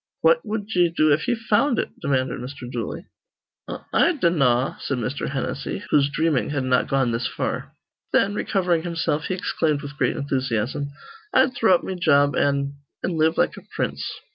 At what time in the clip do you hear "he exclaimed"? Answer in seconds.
9.25-9.83